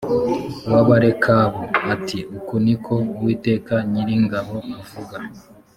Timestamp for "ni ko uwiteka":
2.65-3.73